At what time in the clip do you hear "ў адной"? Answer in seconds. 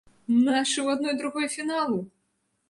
0.73-1.13